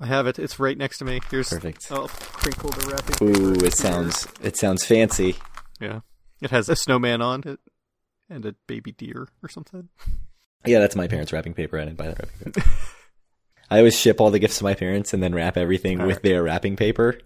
[0.00, 0.38] I have it.
[0.38, 1.20] It's right next to me.
[1.30, 1.90] Here's Perfect.
[1.90, 3.16] I'll crinkle the wrapping.
[3.16, 3.64] paper Ooh, here.
[3.64, 5.36] it sounds it sounds fancy.
[5.80, 6.00] Yeah,
[6.42, 7.60] it has a snowman on it
[8.28, 9.88] and a baby deer or something.
[10.66, 11.78] Yeah, that's my parents' wrapping paper.
[11.78, 12.68] I didn't buy that wrapping paper.
[13.70, 16.22] I always ship all the gifts to my parents and then wrap everything with Alright.
[16.22, 17.18] their wrapping paper,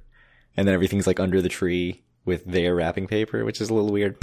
[0.57, 3.91] and then everything's like under the tree with their wrapping paper, which is a little
[3.93, 4.16] weird.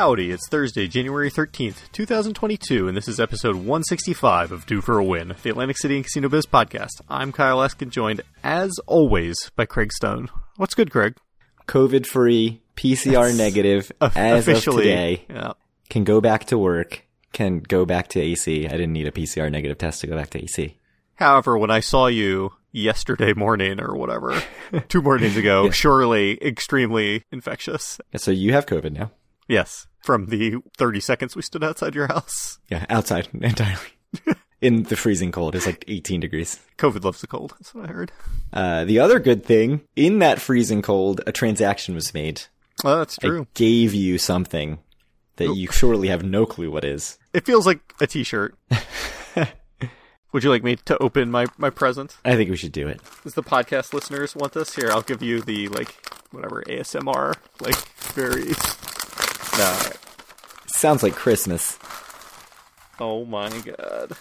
[0.00, 5.04] Howdy, it's Thursday, January 13th, 2022, and this is episode 165 of Due for a
[5.04, 7.02] Win, the Atlantic City and Casino Biz podcast.
[7.10, 10.30] I'm Kyle Eskin, joined, as always, by Craig Stone.
[10.56, 11.16] What's good, Craig?
[11.68, 14.90] COVID free, PCR negative, as Officially.
[14.90, 15.52] of today, Yeah.
[15.90, 18.64] can go back to work, can go back to AC.
[18.66, 20.78] I didn't need a PCR negative test to go back to AC.
[21.16, 24.42] However, when I saw you yesterday morning or whatever,
[24.88, 28.00] two mornings ago, surely extremely infectious.
[28.16, 29.10] So you have COVID now.
[29.50, 32.60] Yes, from the 30 seconds we stood outside your house.
[32.70, 33.80] Yeah, outside entirely.
[34.60, 36.60] In the freezing cold, it's like 18 degrees.
[36.78, 37.54] COVID loves the cold.
[37.58, 38.12] That's what I heard.
[38.52, 42.42] Uh, the other good thing, in that freezing cold, a transaction was made.
[42.84, 43.42] Oh, that's true.
[43.42, 44.78] I gave you something
[45.36, 47.18] that you surely have no clue what is.
[47.32, 48.54] It feels like a t-shirt.
[50.32, 52.18] Would you like me to open my, my present?
[52.24, 53.00] I think we should do it.
[53.24, 54.76] Does the podcast listeners want this?
[54.76, 55.96] Here, I'll give you the, like,
[56.30, 57.76] whatever, ASMR, like,
[58.12, 58.52] very...
[59.58, 59.78] No.
[60.66, 61.78] Sounds like Christmas.
[62.98, 64.12] Oh my god.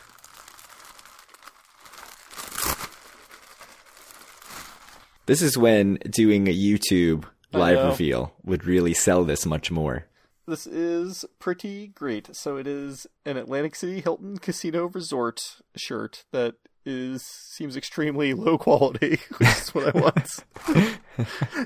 [5.26, 10.06] This is when doing a YouTube live reveal would really sell this much more.
[10.48, 12.36] This is pretty great.
[12.36, 18.58] So it is an Atlantic City Hilton Casino Resort shirt that is seems extremely low
[18.58, 20.44] quality, which is what I want.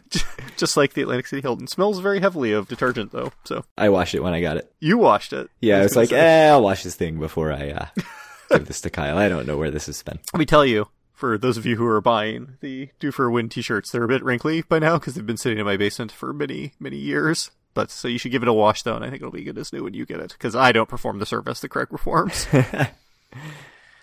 [0.57, 1.67] Just like the Atlantic City Hilton.
[1.67, 3.31] Smells very heavily of detergent though.
[3.43, 4.71] So I washed it when I got it.
[4.79, 5.49] you washed it.
[5.61, 7.85] Yeah, I was gonna like, eh, I'll wash this thing before I uh,
[8.51, 9.17] give this to Kyle.
[9.17, 10.19] I don't know where this has been.
[10.33, 13.31] Let me tell you, for those of you who are buying the Due for a
[13.31, 16.11] Win t-shirts, they're a bit wrinkly by now because they've been sitting in my basement
[16.11, 17.51] for many, many years.
[17.75, 19.57] But so you should give it a wash though, and I think it'll be good
[19.57, 22.47] as new when you get it because I don't perform the service the correct performs.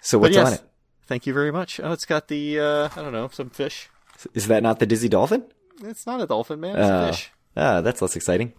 [0.00, 0.62] So what's yes, on it?
[1.10, 1.78] Thank you very much.
[1.82, 3.91] Oh, it's got the uh, I don't know some fish.
[4.32, 5.44] Is that not the Dizzy Dolphin?
[5.82, 6.76] It's not a dolphin, man.
[6.76, 7.04] It's Oh.
[7.04, 7.31] a fish.
[7.56, 8.53] Ah, that's less exciting.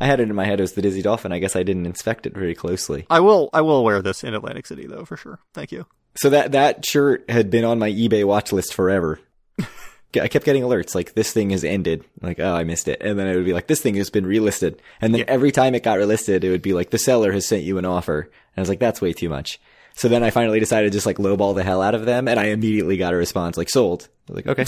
[0.00, 1.32] I had it in my head as the Dizzy Dolphin.
[1.32, 3.04] I guess I didn't inspect it very closely.
[3.10, 3.50] I will.
[3.52, 5.38] I will wear this in Atlantic City though, for sure.
[5.54, 5.86] Thank you.
[6.16, 9.18] So that that shirt had been on my eBay watch list forever.
[10.20, 12.04] I kept getting alerts like this thing has ended.
[12.22, 13.02] Like, oh, I missed it.
[13.02, 14.78] And then it would be like this thing has been relisted.
[15.00, 15.26] And then Yeah.
[15.28, 17.84] every time it got relisted, it would be like the seller has sent you an
[17.84, 18.20] offer.
[18.20, 19.60] And I was like, that's way too much.
[19.96, 22.38] So then I finally decided to just like lowball the hell out of them, and
[22.38, 24.08] I immediately got a response like sold.
[24.28, 24.66] I was like, okay,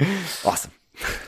[0.44, 0.72] awesome.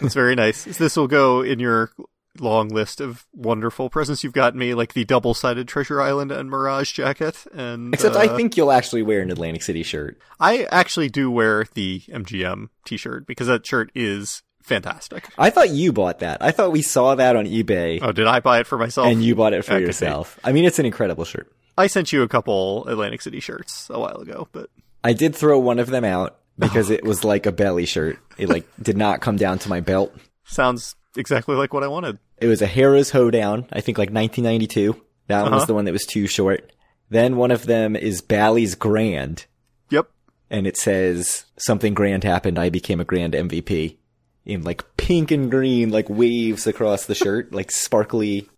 [0.02, 0.64] It's very nice.
[0.64, 1.90] This will go in your
[2.38, 6.92] long list of wonderful presents you've gotten me, like the double-sided Treasure Island and Mirage
[6.92, 7.44] jacket.
[7.54, 10.18] And Except uh, I think you'll actually wear an Atlantic City shirt.
[10.40, 15.28] I actually do wear the MGM T-shirt because that shirt is fantastic.
[15.38, 16.42] I thought you bought that.
[16.42, 19.08] I thought we saw that on eBay, Oh, did I buy it for myself?
[19.08, 20.38] and you bought it for I yourself.
[20.44, 21.50] I mean, it's an incredible shirt.
[21.78, 24.68] I sent you a couple Atlantic City shirts a while ago, but
[25.04, 28.18] I did throw one of them out because it was like a belly shirt.
[28.38, 30.14] It like did not come down to my belt.
[30.44, 32.18] sounds exactly like what I wanted.
[32.38, 35.00] It was a Harrah's hoedown, I think like 1992.
[35.28, 35.66] That one was Uh-huh.
[35.66, 36.72] the one that was too short.
[37.08, 39.46] Then one of them is Bally's Grand,
[39.90, 40.08] Yep.
[40.50, 42.58] and it says something grand happened.
[42.58, 43.96] I became a grand MVP
[44.44, 48.48] in like pink and green, like waves across the shirt, like sparkly,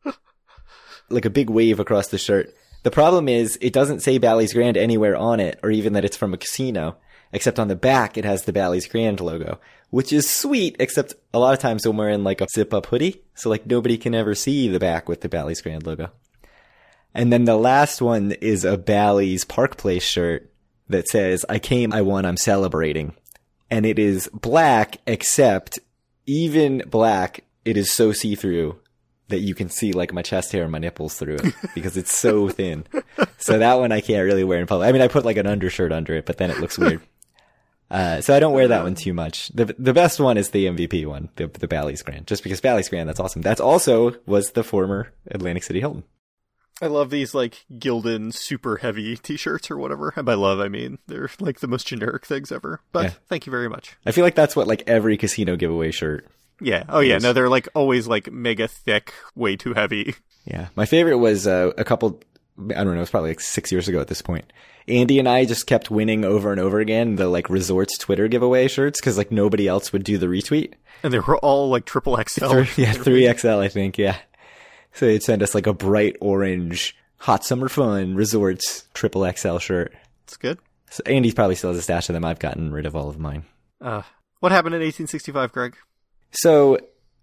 [1.10, 2.54] like a big wave across the shirt.
[2.84, 6.18] The problem is it doesn't say Bally's Grand anywhere on it, or even that it's
[6.18, 6.96] from a casino,
[7.32, 9.58] except on the back it has the Bally's Grand logo,
[9.88, 12.86] which is sweet, except a lot of times when we're wearing like a zip up
[12.86, 16.10] hoodie, so like nobody can ever see the back with the Bally's Grand logo.
[17.14, 20.52] And then the last one is a Bally's Park Place shirt
[20.90, 23.14] that says, I came, I won, I'm celebrating.
[23.70, 25.78] And it is black, except
[26.26, 28.78] even black, it is so see through
[29.28, 32.14] that you can see like my chest hair and my nipples through it because it's
[32.14, 32.84] so thin.
[33.38, 34.88] So that one I can't really wear in public.
[34.88, 37.00] I mean, I put like an undershirt under it, but then it looks weird.
[37.90, 39.48] Uh, so I don't wear that one too much.
[39.48, 42.88] The the best one is the MVP one, the the Bally's Grand, just because Bally's
[42.88, 43.42] Grand, that's awesome.
[43.42, 46.04] That's also was the former Atlantic City Hilton.
[46.82, 50.12] I love these like Gildan super heavy t-shirts or whatever.
[50.16, 52.80] And by love, I mean they're like the most generic things ever.
[52.90, 53.10] But Yeah.
[53.28, 53.96] thank you very much.
[54.04, 56.26] I feel like that's what like every casino giveaway shirt.
[56.60, 56.84] Yeah.
[56.88, 57.18] Oh yeah.
[57.18, 60.14] No, they're like always like mega thick, way too heavy.
[60.46, 62.20] Yeah, my favorite was uh, a couple
[62.58, 64.52] I don't know, it's probably like six years ago at this point.
[64.86, 68.68] Andy and I just kept winning over and over again the like resorts Twitter giveaway
[68.68, 70.74] shirts because like nobody else would do the retweet.
[71.02, 72.64] And they were all like triple XL.
[72.76, 73.96] yeah, three XL, I think.
[73.96, 74.18] Yeah.
[74.92, 79.94] So they'd send us like a bright orange hot summer fun resorts triple XL shirt.
[80.24, 80.58] It's good.
[80.90, 82.24] So Andy probably still has a stash of them.
[82.24, 83.44] I've gotten rid of all of mine.
[83.80, 84.02] Uh,
[84.40, 85.76] what happened in 1865, Greg?
[86.34, 86.78] So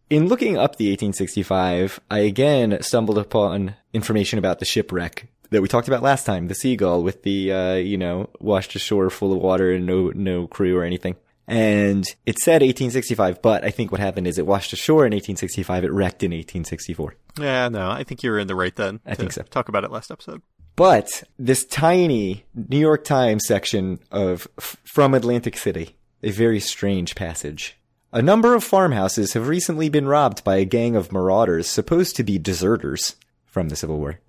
[0.10, 5.68] in looking up the 1865, I again stumbled upon information about the shipwreck that we
[5.68, 9.40] talked about last time, the Seagull with the, uh, you know, washed ashore full of
[9.40, 11.16] water and no, no crew or anything.
[11.48, 15.84] And it said 1865, but I think what happened is it washed ashore in 1865.
[15.84, 17.16] It wrecked in 1864.
[17.40, 19.02] Yeah, no, I think you were in the right then.
[19.06, 19.42] I think so.
[19.44, 20.42] Talk about it last episode.
[20.78, 27.16] But this tiny New York Times section of f- from Atlantic City, a very strange
[27.16, 27.78] passage.
[28.13, 32.25] A number of farmhouses have recently been robbed by a gang of marauders supposed to
[32.25, 33.16] be deserters
[33.46, 34.19] from the Civil War.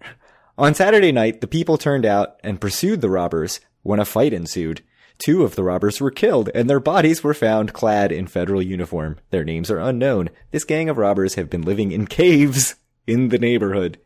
[0.56, 4.82] On Saturday night, the people turned out and pursued the robbers when a fight ensued.
[5.18, 9.18] Two of the robbers were killed and their bodies were found clad in federal uniform.
[9.30, 10.30] Their names are unknown.
[10.52, 12.76] This gang of robbers have been living in caves
[13.08, 13.98] in the neighborhood.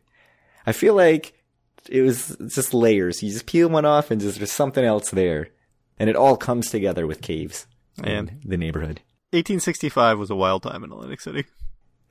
[0.65, 1.33] I feel like
[1.87, 3.21] it was just layers.
[3.21, 5.49] You just peel one off and just, there's something else there.
[5.99, 7.67] And it all comes together with caves
[8.03, 9.01] And the neighborhood.
[9.31, 11.45] 1865 was a wild time in Atlantic City.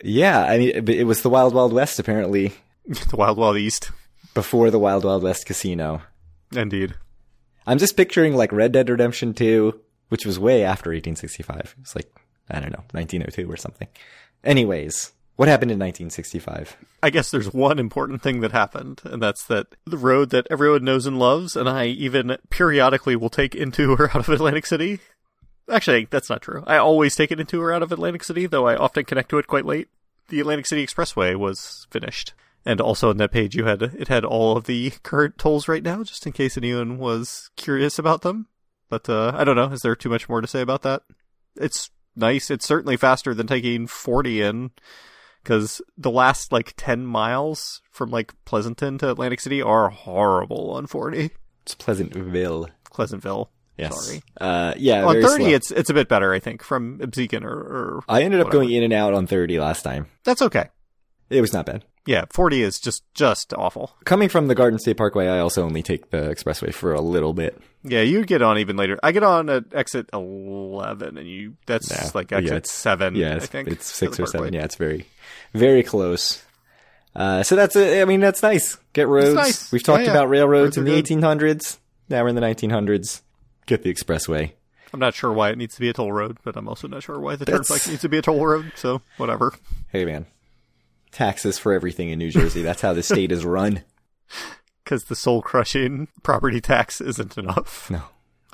[0.05, 2.53] Yeah, I mean, it was the Wild Wild West apparently
[2.87, 3.91] the Wild Wild East.
[4.35, 6.03] before the Wild Wild West casino.
[6.55, 6.95] Indeed.
[7.67, 9.81] I'm just picturing like Red Dead Redemption 2,
[10.11, 11.77] which was way after 1865.
[11.81, 12.15] It's like,
[12.51, 13.89] I don't know, 1902 or something.
[14.45, 16.77] Anyways, what happened in 1965?
[17.03, 20.85] I guess there's one important thing that happened, and that's that the road that everyone
[20.85, 25.01] knows and loves, and I even periodically will take into or out of Atlantic City.
[25.71, 26.63] Actually, that's not true.
[26.67, 29.39] I always take it into or out of Atlantic City, though I often connect to
[29.39, 29.89] it quite late.
[30.29, 32.35] The Atlantic City Expressway was finished.
[32.65, 35.83] And also on that page you had it had all of the current tolls right
[35.83, 38.49] now, just in case anyone was curious about them.
[38.89, 41.03] But uh, I don't know, is there too much more to say about that?
[41.57, 42.51] It's nice.
[42.51, 44.71] It's certainly faster than taking 40 in
[45.43, 50.87] because the last like 10 miles from like Pleasanton to Atlantic City are horrible on
[50.87, 51.31] 40.
[51.63, 52.69] It's Pleasantville.
[52.93, 53.51] Pleasantville.
[53.79, 54.07] Yes.
[54.07, 54.23] Sorry.
[54.41, 55.05] Uh, yeah.
[55.05, 55.47] on 30, slow.
[55.51, 58.65] it's it's a bit better, I think, from Absecon or, or I ended up whatever.
[58.65, 60.07] going in and out on 30 last time.
[60.25, 60.71] That's okay.
[61.29, 61.85] It was not bad.
[62.07, 63.97] Yeah, 40 is just just awful.
[64.05, 67.35] Coming from the Garden State Parkway, I also only take the expressway for a little
[67.35, 67.61] bit.
[67.83, 68.97] Yeah, you get on even later.
[69.03, 72.09] I get on at exit 11, and you that's Yeah.
[72.15, 73.69] like Yeah, exit it's- 7, Yeah, I it's, think.
[73.69, 74.53] it's six or seven.
[74.55, 75.07] Yeah, it's very,
[75.53, 76.43] very close.
[77.15, 77.75] Uh, so that's.
[77.77, 78.77] I mean, that's nice.
[78.93, 79.35] Get roads.
[79.35, 79.73] nice.
[79.73, 80.11] We've talked Yeah, yeah.
[80.13, 81.79] about railroads Roads in the 1800s.
[82.09, 83.23] Now we're in the 1900s.
[83.67, 84.53] Get the expressway.
[84.93, 87.03] I'm not sure why it needs to be a toll road, but I'm also not
[87.03, 89.53] sure why the That's- turnpike needs to be a toll road, so whatever.
[89.89, 90.27] Hey, man.
[91.11, 92.63] Taxes for everything in New Jersey.
[92.63, 93.83] That's how the state is run.
[94.85, 97.91] Because the soul crushing property tax isn't enough.
[97.91, 98.03] No.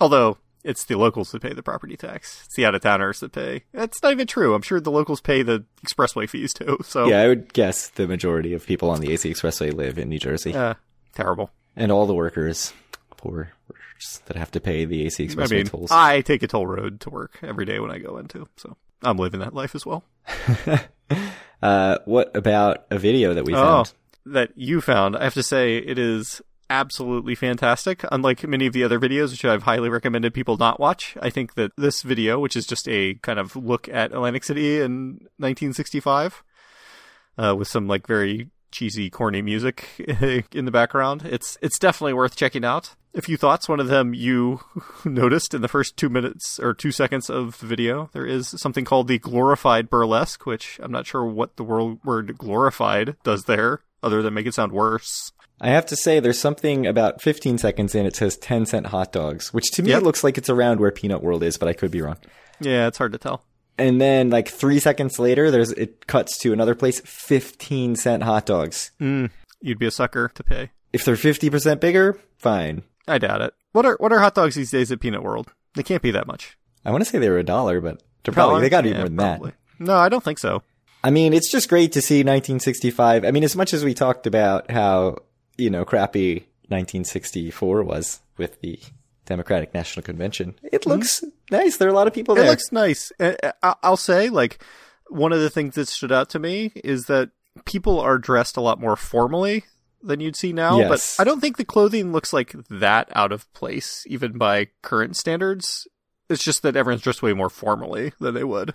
[0.00, 2.44] Although, it's the locals that pay the property tax.
[2.46, 3.64] It's the out of towners that pay.
[3.74, 4.54] That's not even true.
[4.54, 7.06] I'm sure the locals pay the expressway fees too, so.
[7.06, 10.18] Yeah, I would guess the majority of people on the AC Expressway live in New
[10.18, 10.54] Jersey.
[10.54, 10.72] Uh,
[11.14, 11.50] terrible.
[11.76, 12.72] and all the workers,
[13.22, 13.52] poor
[14.26, 15.90] that have to pay the AC Expressway I mean, tolls.
[15.92, 19.16] I take a toll road to work every day when I go into, so I'm
[19.16, 20.04] living that life as well.
[21.62, 23.92] Uh, what about a video that we Oh, found?
[24.26, 25.16] that you found.
[25.16, 28.04] I have to say, it is absolutely fantastic.
[28.10, 31.54] Unlike many of the other videos, which I've highly recommended people not watch, I think
[31.54, 36.42] that this video, which is just a kind of look at Atlantic City in 1965,
[37.38, 39.88] uh, with some like very cheesy, corny music
[40.52, 42.94] in the background, it's it's definitely worth checking out.
[43.14, 43.68] A few thoughts.
[43.68, 44.60] One of them you
[45.04, 48.08] noticed in the first two minutes or two seconds of the video.
[48.12, 52.38] There is something called the glorified burlesque, which I'm not sure what the word, word
[52.38, 55.30] glorified does there, other than make it sound worse.
[55.60, 58.06] I have to say, there's something about 15 seconds in.
[58.06, 60.02] It says 10 cent hot dogs, which to me Yep.
[60.02, 62.16] looks like it's around where Peanut World is, but I could be wrong.
[62.60, 63.44] Yeah, it's hard to tell.
[63.78, 68.46] And then, like three seconds later, there's it cuts to another place, 15 cent hot
[68.46, 68.90] dogs.
[69.00, 70.70] Mm, you'd be a sucker to pay.
[70.92, 72.82] If they're 50% bigger, fine.
[73.08, 73.54] I doubt it.
[73.72, 75.52] What are what are hot dogs these days at Peanut World?
[75.74, 76.58] They can't be that much.
[76.84, 78.90] I want to say they were a dollar, but they're probably they got to be
[78.90, 79.50] Yeah, more than probably.
[79.78, 79.84] that.
[79.86, 80.62] No, I don't think so.
[81.02, 83.24] I mean, it's just great to see 1965.
[83.24, 85.16] I mean, as much as we talked about how,
[85.56, 88.78] you know, crappy 1964 was with the
[89.26, 91.54] Democratic National Convention, it looks mm-hmm.
[91.54, 91.76] nice.
[91.76, 92.44] There are a lot of people there.
[92.44, 93.12] It looks nice.
[93.62, 94.62] I'll say, like,
[95.08, 97.30] one of the things that stood out to me is that
[97.64, 99.64] people are dressed a lot more formally
[100.02, 100.78] than you'd see now.
[100.78, 101.16] Yes.
[101.16, 105.16] But I don't think the clothing looks like that out of place, even by current
[105.16, 105.86] standards.
[106.28, 108.74] It's just that everyone's dressed way more formally than they would.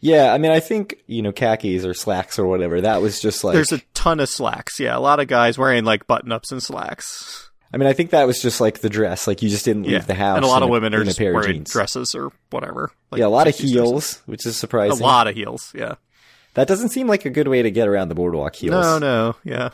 [0.00, 3.44] yeah, I mean, I think, you know, khakis or slacks or whatever, that was just
[3.44, 4.80] like, There's a ton of slacks.
[4.80, 7.49] Yeah, a lot of guys wearing like button ups and slacks.
[7.72, 9.26] I mean, I think that was just like the dress.
[9.26, 10.36] Like you just didn't leave Yeah, the house.
[10.36, 11.70] and a lot in of women are just a pair of wearing jeans.
[11.72, 12.90] dresses or whatever.
[13.10, 13.72] Like yeah, a lot of 60s dresses.
[13.72, 15.00] heels, which is surprising.
[15.00, 15.72] A lot of heels.
[15.74, 15.94] Yeah.
[16.54, 18.72] That doesn't seem like a good way to get around the boardwalk heels.
[18.72, 19.70] No, no, yeah.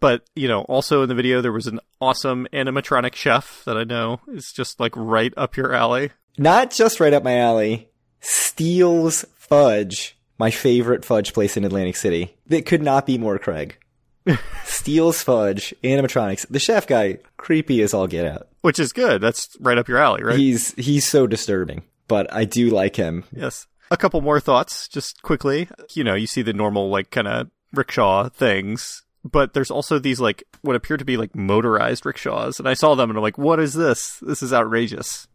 [0.00, 3.82] But you know, also in the video there was an awesome animatronic chef that I
[3.84, 6.10] know is just like right up your alley.
[6.38, 7.88] Not just right up my alley.
[8.20, 12.36] Steele's Fudge, my favorite fudge place in Atlantic City.
[12.46, 13.78] That could not be more Craig.
[14.64, 16.46] Steele's Fudge, animatronics.
[16.48, 18.48] The chef guy, creepy as all get out.
[18.62, 19.20] Which is good.
[19.20, 20.38] That's right up your alley, right?
[20.38, 23.24] He's he's so disturbing, but I do like him.
[23.32, 23.66] Yes.
[23.90, 25.68] A couple more thoughts, just quickly.
[25.94, 30.18] You know, you see the normal, like, kind of rickshaw things, but there's also these,
[30.18, 32.58] like, what appear to be, like, motorized rickshaws.
[32.58, 34.18] And I saw them and I'm like, what is this?
[34.18, 35.28] This is outrageous.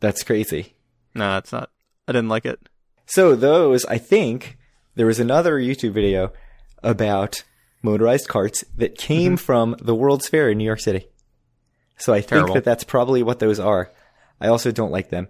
[0.00, 0.74] That's crazy.
[1.14, 1.70] Nah, it's not.
[2.06, 2.70] I didn't like it.
[3.04, 4.56] So those, I think,
[4.94, 6.32] there was another YouTube video
[6.82, 7.42] about
[7.82, 11.08] motorized carts that came from the World's Fair in New York City.
[11.96, 13.92] So I think that that's probably what those are.
[14.40, 15.28] I also don't like them.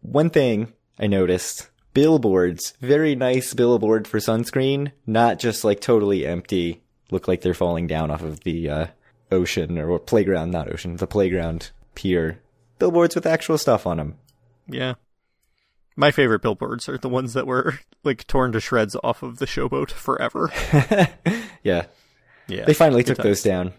[0.00, 6.82] One thing I noticed, billboards, very nice billboard for sunscreen, not just like totally empty,
[7.10, 8.86] look like they're falling down off of the uh,
[9.30, 12.40] ocean or playground, not ocean, the playground pier.
[12.78, 14.18] Billboards with actual stuff on them.
[14.68, 14.94] Yeah.
[15.98, 19.46] My favorite billboards are the ones that were, like, torn to shreds off of the
[19.46, 20.50] showboat forever.
[21.64, 21.86] Yeah.
[22.46, 22.64] Yeah.
[22.64, 23.72] They finally took those down.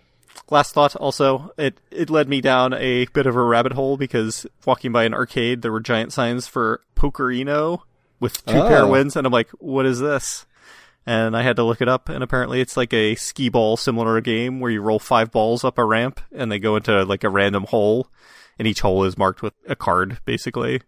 [0.51, 4.45] Last thought also, it, it led me down a bit of a rabbit hole because
[4.65, 7.79] walking by an arcade, there were giant signs for Pokerino
[8.19, 8.83] with two pair Oh.
[8.85, 10.45] of wins, and I'm like, what is this?
[11.05, 14.19] And I had to look it up, and apparently it's like a skee ball similar
[14.21, 17.29] game where you roll five balls up a ramp, and they go into like a
[17.29, 18.09] random hole,
[18.59, 20.81] and each hole is marked with a card, basically.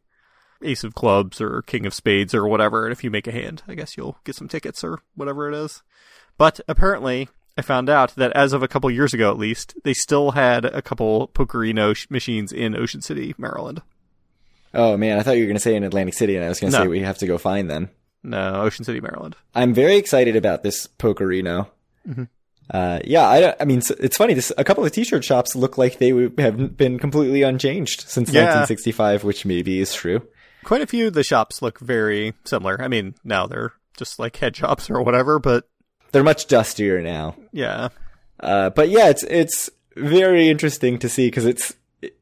[0.64, 3.64] Ace of clubs or king of spades or whatever, and if you make a hand,
[3.68, 5.82] I guess you'll get some tickets or whatever it is.
[6.38, 9.94] But apparently, I found out that as of a couple years ago, at least, they
[9.94, 13.82] still had a couple Pokerino sh- machines in Ocean City, Maryland.
[14.74, 16.60] Oh man, I thought you were going to say in Atlantic City, and I was
[16.60, 16.84] going to No.
[16.86, 17.90] say we have to go find them.
[18.24, 19.36] No, Ocean City, Maryland.
[19.56, 21.68] I'm very excited about this Pokerino.
[22.70, 24.34] Uh, yeah, I, I mean, it's funny.
[24.34, 28.44] This a couple of T-shirt shops look like they have been completely unchanged since Yeah.
[28.44, 30.22] 1965, which maybe is true.
[30.64, 32.82] Quite a few of the shops look very similar.
[32.82, 35.68] I mean, now they're just like head shops or whatever, but
[36.12, 37.36] They're much dustier now.
[37.52, 37.90] yeah.
[38.40, 41.74] Uh, but yeah, it's it's very interesting to see because it's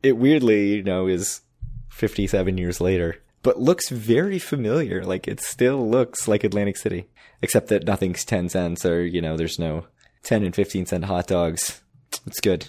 [0.03, 1.41] it weirdly you know is
[1.89, 5.03] 57 years later, but looks very familiar.
[5.05, 7.07] Like it still looks like Atlantic City,
[7.41, 9.85] except that nothing's 10 cents or you know there's no
[10.23, 11.81] 10 and 15 cent hot dogs.
[12.25, 12.67] It's good.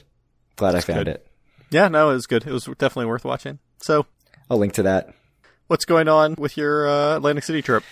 [0.57, 1.09] Glad I found good.
[1.09, 1.27] it.
[1.71, 2.47] Yeah, no, it was good.
[2.47, 3.59] It was definitely worth watching.
[3.81, 4.07] So,
[4.50, 5.15] I'll link to that.
[5.71, 7.85] What's going on with your uh, Atlantic City trip?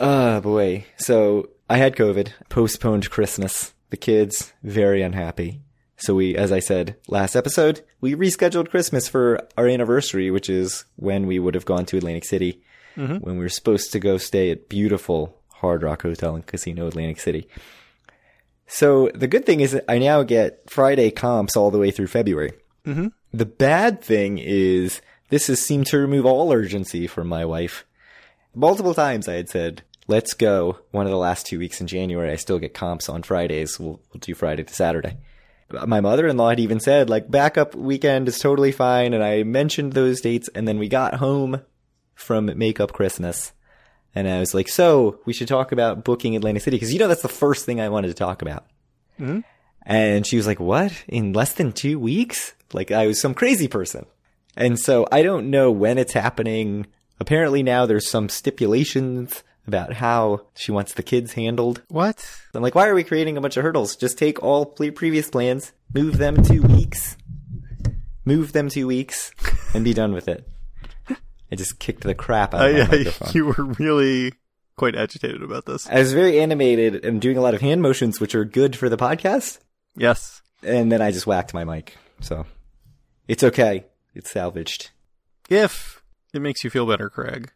[0.00, 0.86] Oh boy.
[0.96, 3.74] So I had COVID, postponed Christmas.
[3.90, 5.60] The kids very unhappy.
[5.98, 10.86] So we, as I said last episode, we rescheduled Christmas for our anniversary, which is
[10.96, 12.62] when we would have gone to Atlantic City
[12.94, 17.20] when we were supposed to go stay at beautiful Hard Rock Hotel and Casino Atlantic
[17.20, 17.46] City.
[18.66, 22.06] So the good thing is that I now get Friday comps all the way through
[22.06, 22.52] February.
[22.86, 23.12] Mhm.
[23.34, 27.84] The bad thing is this has seemed to remove all urgency from my wife.
[28.54, 30.78] Multiple times I had said, let's go.
[30.90, 33.78] One of the last two weeks in January, I still get comps on Fridays.
[33.78, 35.18] We'll, we'll do Friday to Saturday.
[35.86, 39.14] My mother-in-law had even said, like, backup weekend is totally fine.
[39.14, 40.48] And I mentioned those dates.
[40.54, 41.60] And then we got home
[42.14, 43.52] from Makeup Christmas.
[44.14, 46.78] And I was like, so we should talk about booking Atlantic City.
[46.78, 48.64] Cause you know, that's the first thing I wanted to talk about.
[49.20, 49.44] Mhm.
[49.82, 50.92] And she was like, what?
[51.06, 52.54] In less than two weeks?
[52.72, 54.06] Like I was some crazy person.
[54.56, 56.86] And so I don't know when it's happening.
[57.20, 61.82] Apparently now there's some stipulations about how she wants the kids handled.
[61.88, 62.28] What?
[62.54, 63.96] I'm like, why are we creating a bunch of hurdles?
[63.96, 67.16] Just take all pre- previous plans, move them two weeks,
[68.24, 69.32] move them two weeks,
[69.74, 70.48] and be done with it.
[71.50, 74.32] I just kicked the crap out of I, I, you were really
[74.76, 75.88] quite agitated about this.
[75.88, 78.88] I was very animated and doing a lot of hand motions, which are good for
[78.88, 79.58] the podcast.
[79.96, 80.42] Yes.
[80.62, 81.96] And then I just whacked my mic.
[82.20, 82.46] So
[83.28, 83.86] it's okay.
[84.16, 84.90] It's salvaged.
[85.48, 87.52] If it makes you feel better, Craig,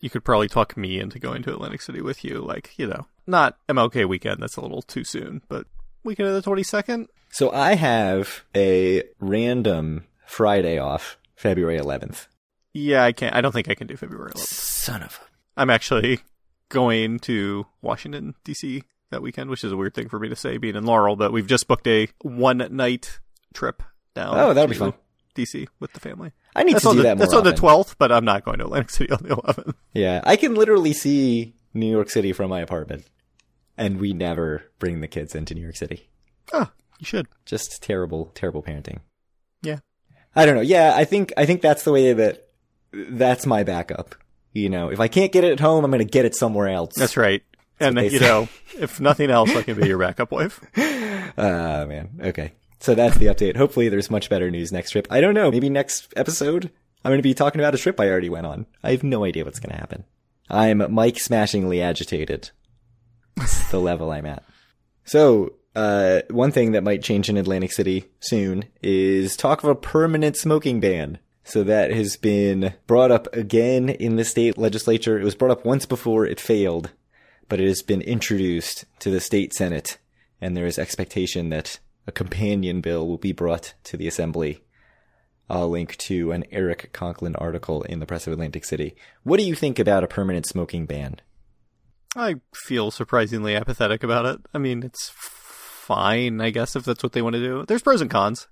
[0.00, 2.40] you could probably talk me into going to Atlantic City with you.
[2.40, 4.42] Like, you know, not MLK weekend.
[4.42, 5.66] That's a little too soon, but
[6.02, 7.06] weekend of the 22nd?
[7.30, 12.26] So I have a random Friday off, February 11th.
[12.74, 13.34] Yeah, I can't.
[13.34, 14.38] I don't think I can do February 11th.
[14.38, 15.60] Son of a.
[15.60, 16.20] I'm actually
[16.70, 18.82] going to Washington, D.C.
[19.10, 21.32] that weekend, which is a weird thing for me to say being in Laurel, but
[21.32, 23.20] we've just booked a one night
[23.52, 23.82] trip
[24.14, 24.38] down.
[24.38, 24.94] Oh, that'll be fun.
[25.34, 25.68] D.C.
[25.80, 26.32] with the family.
[26.54, 28.44] I need That's to do the, that more That's on the 12th, but I'm not
[28.44, 29.74] going to Atlantic City on the 11th.
[29.94, 33.06] Yeah, I can literally see New York City from my apartment.
[33.78, 36.08] and we never bring the kids into New York City.
[36.52, 37.26] Oh, you should.
[37.46, 38.98] Just terrible, terrible parenting.
[39.62, 39.78] Yeah.
[40.36, 40.60] I don't know.
[40.62, 42.48] Yeah, I think I think that's the way that
[42.92, 44.14] that's my backup.
[44.52, 46.68] You know, if I can't get it at home, I'm going to get it somewhere
[46.68, 46.94] else.
[46.94, 47.42] That's right.
[47.80, 48.18] and you say.
[48.26, 48.48] know,
[48.78, 50.60] if nothing else, I can be your backup wife.
[51.38, 52.10] Ah, man.
[52.20, 52.52] Okay.
[52.82, 53.56] So that's the update.
[53.56, 55.06] Hopefully there's much better news next trip.
[55.08, 55.50] I don't know.
[55.50, 56.70] Maybe next episode
[57.04, 58.66] I'm going to be talking about a trip I already went on.
[58.82, 60.04] I have no idea what's going to happen.
[60.48, 62.50] I'm Mike smashingly agitated.
[63.36, 64.44] That's the level I'm at.
[65.04, 69.74] So, uh, one thing that might change in Atlantic City soon is talk of a
[69.74, 71.18] permanent smoking ban.
[71.44, 75.18] So that has been brought up again in the state legislature.
[75.18, 76.90] It was brought up once before, it failed,
[77.48, 79.98] but it has been introduced to the state senate,
[80.40, 84.62] and there is expectation that a companion bill will be brought to the assembly.
[85.50, 88.94] I'll link to an Eric Conklin article in the Press of Atlantic City.
[89.22, 91.20] What do you think about a permanent smoking ban?
[92.16, 94.40] I feel surprisingly apathetic about it.
[94.54, 97.64] I mean, it's fine, I guess, if that's what they want to do.
[97.66, 98.46] There's pros and cons.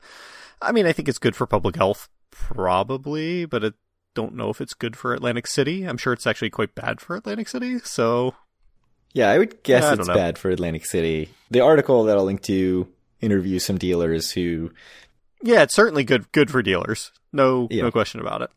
[0.60, 3.70] I mean, I think it's good for public health, probably, but I
[4.14, 5.84] don't know if it's good for Atlantic City.
[5.84, 7.78] I'm sure it's actually quite bad for Atlantic City.
[7.80, 8.34] So,
[9.12, 10.14] Yeah, I would guess I it's know.
[10.14, 11.30] bad for Atlantic City.
[11.50, 12.88] The article that I'll link to
[13.20, 14.70] interviews some dealers who
[15.42, 17.10] yeah, it's certainly good good for dealers.
[17.32, 17.82] No, Yeah.
[17.84, 18.50] no question about it.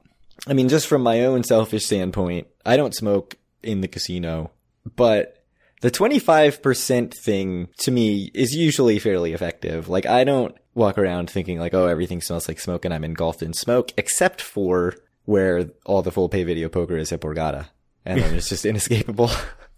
[0.47, 4.51] I mean, just from my own selfish standpoint, I don't smoke in the casino,
[4.95, 5.43] but
[5.81, 9.89] the 25% thing to me is usually fairly effective.
[9.89, 13.43] Like, I don't walk around thinking like, oh, everything smells like smoke and I'm engulfed
[13.43, 17.67] in smoke, except for where all the full pay video poker is at Borgata.
[18.05, 19.29] And then it's just inescapable.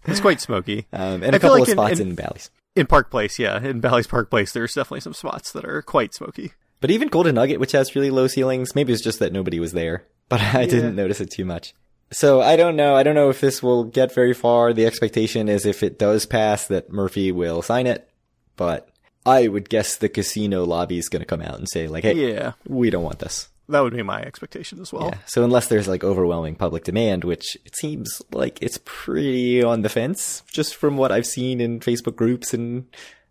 [0.06, 0.86] It's quite smoky.
[0.92, 2.50] Um, and I a couple like of spots in- in Bally's.
[2.74, 6.12] In Park Place, yeah, in Bally's Park Place, there's definitely some spots that are quite
[6.14, 6.52] smoky.
[6.80, 9.72] But even Golden Nugget, which has really low ceilings, maybe it's just that nobody was
[9.72, 10.04] there.
[10.28, 11.74] But I didn't notice it too much.
[12.12, 12.94] So I don't know.
[12.94, 14.72] I don't know if this will get very far.
[14.74, 18.08] The expectation is if it does pass that Murphy will sign it.
[18.56, 18.88] But
[19.24, 22.14] I would guess the casino lobby is going to come out and say like, hey,
[22.34, 23.48] Yeah, we don't want this.
[23.68, 25.10] That would be my expectation as well.
[25.12, 25.18] Yeah.
[25.26, 29.88] So unless there's like overwhelming public demand, which it seems like it's pretty on the
[29.88, 32.86] fence, just from what I've seen in Facebook groups and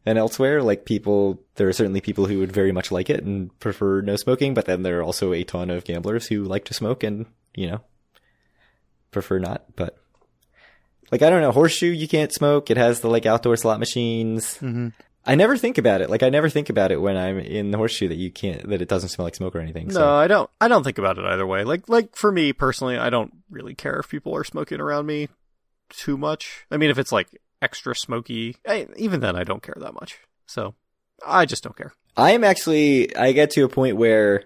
[0.05, 3.57] and elsewhere, like people, there are certainly people who would very much like it and
[3.59, 6.73] prefer no smoking, but then there are also a ton of gamblers who like to
[6.73, 7.81] smoke and you know
[9.11, 9.63] prefer not.
[9.75, 9.97] But
[11.11, 12.69] like I don't know, horseshoe you can't smoke.
[12.69, 14.55] It has the like outdoor slot machines.
[14.55, 14.89] Mm-hmm.
[15.25, 16.09] I never think about it.
[16.09, 18.81] Like I never think about it when I'm in the horseshoe that you can't that
[18.81, 19.89] it doesn't smell like smoke or anything.
[19.89, 19.99] So.
[19.99, 20.49] No, I don't.
[20.61, 21.63] I don't think about it either way.
[21.63, 25.29] Like, like for me personally, I don't really care if people are smoking around me
[25.89, 26.65] too much.
[26.69, 27.29] I mean, if it's like
[27.61, 30.19] extra smoky, I, even then, I don't care that much.
[30.45, 30.75] So,
[31.25, 31.93] I just don't care.
[32.15, 34.45] I am actually, I get to a point where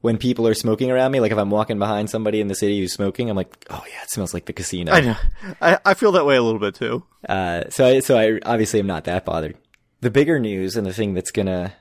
[0.00, 2.78] when people are smoking around me, like if I'm walking behind somebody in the city
[2.78, 4.92] who's smoking, I'm like, oh yeah, it smells like the casino.
[4.92, 5.16] I know.
[5.60, 7.02] I, I feel that way a little bit too.
[7.28, 9.56] Uh, so I, so I obviously am not that bothered.
[10.00, 11.74] The bigger news and the thing that's gonna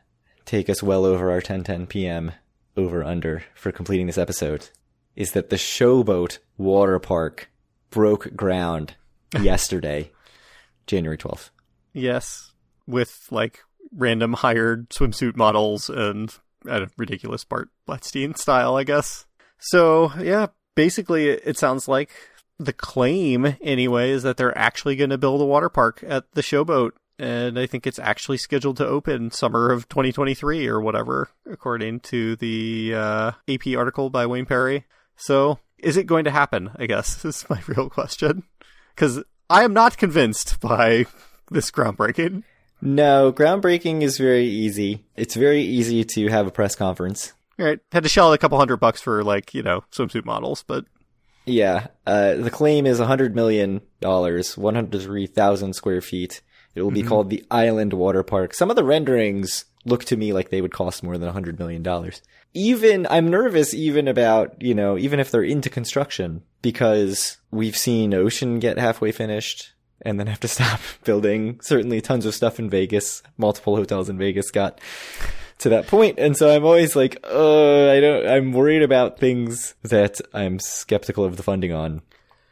[0.45, 2.31] take us well over our 10:10 p.m.
[2.77, 4.69] over under for completing this episode
[5.15, 7.49] is that the Showboat Water Park
[7.89, 8.95] broke ground
[9.39, 10.11] yesterday,
[10.87, 11.49] January 12th.
[11.93, 12.53] Yes,
[12.87, 13.59] with like
[13.95, 16.33] random hired swimsuit models and
[16.67, 19.25] a ridiculous Bart Blatstein style, I guess.
[19.59, 22.11] So yeah, basically, it sounds like
[22.59, 26.41] the claim anyway is that they're actually going to build a water park at the
[26.41, 32.01] Showboat, and I think it's actually scheduled to open summer of 2023 or whatever, according
[32.01, 34.85] to the uh, AP article by Wayne Parry.
[35.15, 36.71] So, is it going to happen?
[36.77, 38.43] I guess is my real question,
[38.93, 41.05] because I am not convinced by
[41.49, 42.43] this groundbreaking.
[42.81, 45.05] No, groundbreaking is very easy.
[45.15, 47.33] It's very easy to have a press conference.
[47.57, 50.63] Right, had to shell out a couple hundred bucks for like you know swimsuit models,
[50.67, 50.85] but
[51.45, 56.41] Yeah, uh, the claim is $100 million, 103,000 square feet.
[56.75, 58.53] It will be called the Island Water Park.
[58.53, 62.11] Some of the renderings look to me like they would cost more than $100 million.
[62.53, 68.13] Even, I'm nervous even about, you know, even if they're into construction, because we've seen
[68.13, 71.59] Ocean get halfway finished and then have to stop building.
[71.61, 73.23] Certainly tons of stuff in Vegas.
[73.37, 74.81] Multiple hotels in Vegas got
[75.59, 76.19] to that point.
[76.19, 81.23] And so I'm always like, uh, I don't, I'm worried about things that I'm skeptical
[81.23, 82.01] of the funding on.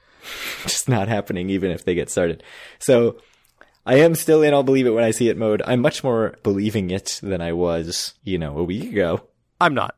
[0.64, 2.44] Just not happening, even if they get started.
[2.80, 3.18] So
[3.86, 5.62] I am still in I'll believe it when I see it mode.
[5.66, 9.28] I'm much more believing it than I was, you know, a week ago.
[9.60, 9.96] I'm not.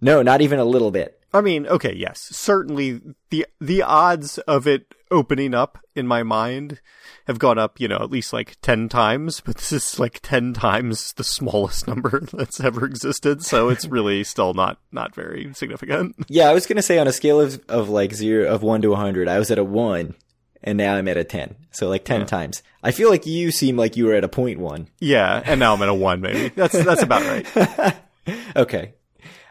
[0.00, 1.20] No, not even a little bit.
[1.32, 6.80] I mean, okay, yes, certainly the the odds of it opening up in my mind
[7.26, 10.52] have gone up, you know, at least like 10 times, but this is like 10
[10.52, 16.14] times the smallest number that's ever existed, so it's really still not not very significant.
[16.28, 18.92] Yeah, I was gonna say on a scale of, of like zero, of one to
[18.92, 20.14] a hundred, I was at a one.
[20.64, 21.54] And now I'm at a 10.
[21.70, 22.62] So like 10 times.
[22.82, 24.88] I feel like you seem like you were at a point one.
[24.98, 26.20] Yeah, and now I'm at a one.
[26.20, 27.94] Maybe that's that's about right.
[28.56, 28.94] Okay.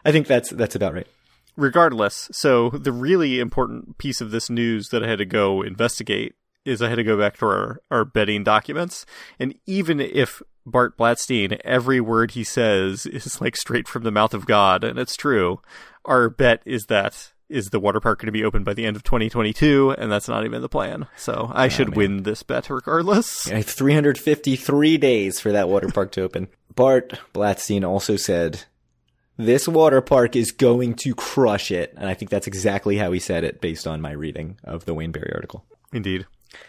[0.05, 1.07] I think that's, that's about right.
[1.55, 6.35] regardless, so the really important piece of this news that I had to go investigate
[6.65, 9.05] is I had to go back to our, our betting documents.
[9.39, 14.33] And even if Bart Blatstein, every word he says is like straight from the mouth
[14.33, 15.61] of God, and it's true,
[16.05, 18.95] our bet is that is the water park going to be open by the end
[18.95, 21.07] of 2022, and that's not even the plan.
[21.15, 23.47] So I should win this bet regardless.
[23.47, 26.47] I have 353 days for that water park to open.
[26.75, 28.63] Bart Blatstein also said,
[29.37, 31.93] this water park is going to crush it.
[31.97, 34.93] And I think that's exactly how he said it based on my reading of the
[34.93, 35.65] Wayne Parry article.
[35.91, 36.25] Indeed.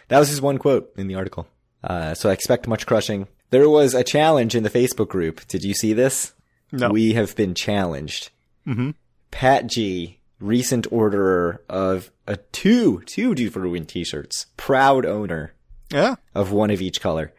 [0.07, 1.47] That was his one quote in the article.
[1.83, 3.27] Uh, so I expect much crushing.
[3.51, 5.47] There was a challenge in the Facebook group.
[5.47, 6.33] Did you see this?
[6.71, 6.89] No.
[6.89, 8.31] We have been challenged.
[8.67, 8.91] Mm-hmm.
[9.29, 15.53] Pat G, recent orderer of a two, two Due for Win t-shirts, proud owner
[15.91, 16.15] Yeah.
[16.33, 17.33] of one of each color,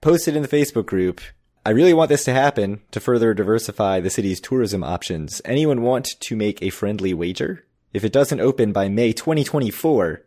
[0.00, 1.20] posted in the Facebook group.
[1.64, 5.40] I really want this to happen to further diversify the city's tourism options.
[5.44, 7.64] Anyone want to make a friendly wager?
[7.92, 10.22] If it doesn't open by May 2024,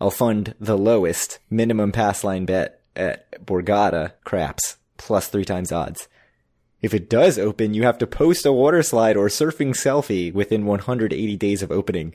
[0.00, 6.08] I'll fund the lowest minimum pass line bet at Borgata Craps, plus three times odds.
[6.82, 10.64] If it does open, you have to post a water slide or surfing selfie within
[10.66, 12.14] 180 days of opening,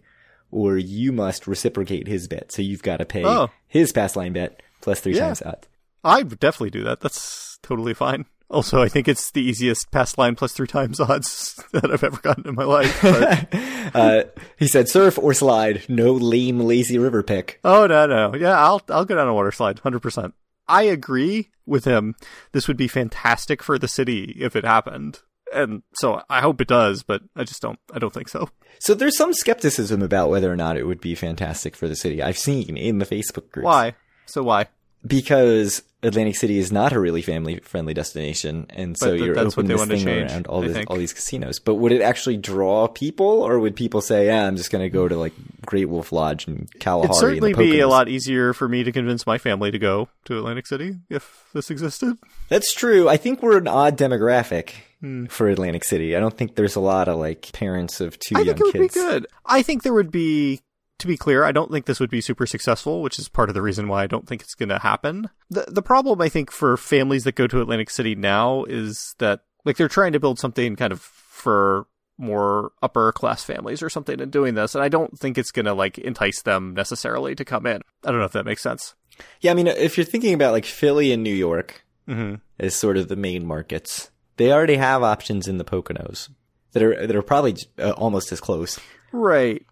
[0.51, 2.51] or you must reciprocate his bet.
[2.51, 3.49] So you've got to pay Oh.
[3.67, 5.28] his pass line bet plus three Yeah.
[5.28, 5.67] times odds.
[6.04, 6.99] I would definitely do that.
[7.01, 8.25] That's totally fine.
[8.47, 12.17] Also, I think it's the easiest pass line plus three times odds that I've ever
[12.17, 12.99] gotten in my life.
[13.01, 13.47] But,
[13.95, 14.23] Uh,
[14.58, 17.60] he said surf or slide, no lame lazy river pick.
[17.63, 20.34] oh no, no, yeah, I'll I'll go down a water slide, hundred percent.
[20.67, 22.15] I agree with him.
[22.51, 25.21] This would be fantastic for the city if it happened,
[25.54, 27.04] and so I hope it does.
[27.04, 27.80] But I just don't.
[27.93, 28.49] I don't think so.
[28.80, 32.21] So there's some skepticism about whether or not it would be fantastic for the city.
[32.21, 33.65] I've seen in the Facebook groups.
[33.65, 33.95] Why?
[34.25, 34.67] So why?
[35.06, 39.68] Because Atlantic City is not a really family friendly destination, and so th- you're opening
[39.78, 41.60] this thing change, around all I these all these casinos.
[41.60, 44.89] But would it actually draw people, or would people say, "Yeah, I'm just going to
[44.89, 45.34] go to like
[45.65, 47.10] Great Wolf Lodge and Kalahari"?
[47.10, 50.38] It'd certainly be a lot easier for me to convince my family to go to
[50.38, 52.18] Atlantic City if this existed.
[52.50, 53.08] That's true.
[53.10, 55.26] I think we're an odd demographic Hmm.
[55.26, 56.15] for Atlantic City.
[56.15, 58.63] I don't think there's a lot of like parents of two I young think it
[58.65, 58.94] would kids.
[58.96, 59.28] be good.
[59.46, 60.62] I think there would be,
[60.99, 63.53] to be clear, I don't think this would be super successful, which is part of
[63.55, 65.29] the reason why I don't think it's going to happen.
[65.49, 69.41] The the problem I think for families that go to Atlantic City now is that
[69.65, 74.19] like they're trying to build something kind of for more upper class families or something
[74.21, 77.43] in doing this, and I don't think it's going to like entice them necessarily to
[77.43, 77.81] come in.
[78.05, 78.95] I don't know if that makes sense.
[79.41, 82.36] Yeah, I mean, if you're thinking about like Philly and New York Mm-hmm.
[82.60, 86.29] as sort of the main markets, they already have options in the Poconos
[86.73, 88.79] that are that are probably uh, almost as close.
[89.12, 89.65] Right.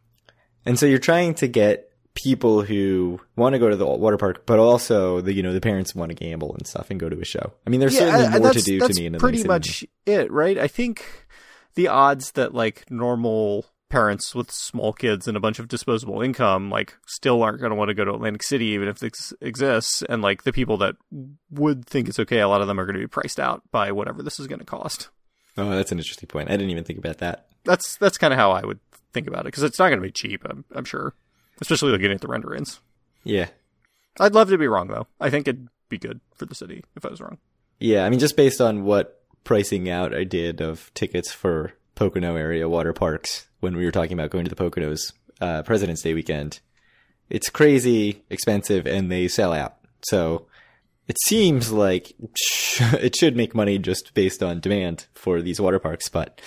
[0.65, 4.45] And so you're trying to get people who want to go to the water park,
[4.45, 7.19] but also the you know the parents want to gamble and stuff and go to
[7.19, 7.53] a show.
[7.65, 10.57] I mean, there's certainly and more to do to me in pretty much it, right?
[10.57, 11.27] I think
[11.75, 16.71] the odds that like normal parents with small kids and a bunch of disposable income
[16.71, 20.01] like still aren't going to want to go to Atlantic City even if this exists
[20.09, 20.95] and like the people that
[21.51, 23.91] would think it's okay a lot of them are going to be priced out by
[23.91, 25.09] whatever this is going to cost.
[25.57, 26.49] Oh, that's an interesting point.
[26.49, 27.45] I didn't even think about that.
[27.65, 28.79] That's that's kind of how I would
[29.13, 31.13] think about it because it's not going to be cheap, I'm, I'm sure.
[31.61, 32.79] Especially looking at the renderings.
[33.23, 33.47] Yeah.
[34.19, 35.07] I'd love to be wrong though.
[35.19, 37.37] I think it'd be good for the city if I was wrong.
[37.79, 42.35] Yeah, I mean, just based on what pricing out I did of tickets for Pocono
[42.35, 46.13] area water parks when we were talking about going to the Poconos uh, President's Day
[46.13, 46.59] weekend,
[47.29, 49.77] it's crazy expensive and they sell out.
[50.01, 50.47] So
[51.07, 56.09] it seems like it should make money just based on demand for these water parks,
[56.09, 56.41] but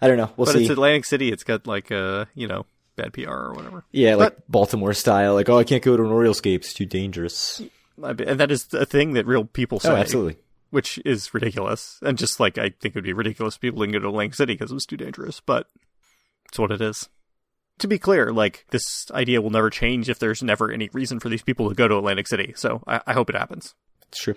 [0.00, 0.30] I don't know.
[0.36, 0.62] We'll But see.
[0.62, 1.30] it's Atlantic City.
[1.30, 3.84] It's got like uh, you know, bad PR or whatever.
[3.92, 5.34] yeah, like Baltimore style.
[5.34, 7.62] Like, oh, I can't go to an Orioles game; it's too dangerous.
[8.02, 9.90] And that is a thing that real people say.
[9.90, 10.36] Oh, absolutely.
[10.70, 11.98] Which is ridiculous.
[12.00, 14.34] And just like, I think it would be ridiculous if people didn't go to Atlantic
[14.36, 15.66] City because it was too dangerous, but
[16.48, 17.08] it's what it is.
[17.80, 21.28] To be clear, like, this idea will never change if there's never any reason for
[21.28, 22.52] these people to go to Atlantic City.
[22.56, 23.74] So I, I hope it happens.
[24.08, 24.36] It's true.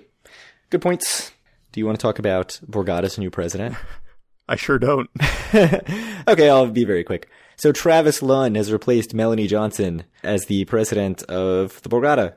[0.69, 1.31] Good points.
[1.71, 3.75] Do you want to talk about Borgata's new president?
[4.47, 5.09] I sure don't.
[5.53, 7.29] okay, I'll be very quick.
[7.55, 12.35] So Travis Lunn has replaced Melonie Johnson as the president of the Borgata.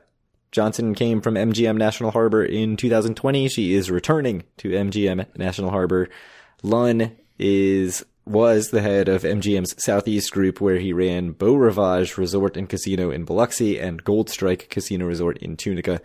[0.51, 3.49] Johnson came from MGM National Harbor in 2020.
[3.49, 6.09] She is returning to MGM National Harbor.
[6.63, 12.57] Lunn is was the head of MGM's Southeast Group, where he ran Beau Rivage Resort
[12.57, 16.01] and Casino in Biloxi and Gold Strike Casino Resort in Tunica.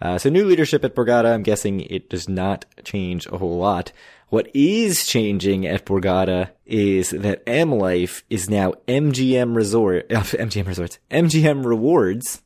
[0.00, 1.32] Uh, so new leadership at Borgata.
[1.32, 3.92] I'm guessing it does not change a whole lot.
[4.34, 10.66] What is changing at Borgata is that M Life is now MGM Resort, uh, MGM
[10.66, 12.42] Resorts, MGM Rewards,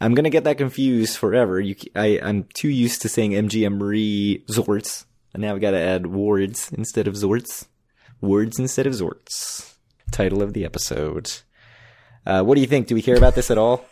[0.00, 1.60] I'm gonna get that confused forever.
[1.60, 6.72] You, I, I'm too used to saying MGM resorts, and now we gotta add wards
[6.72, 7.68] instead of zorts.
[8.20, 9.74] Words instead of zorts.
[10.10, 11.30] Title of the episode.
[12.26, 12.88] Uh, what do you think?
[12.88, 13.84] Do we care about this at all?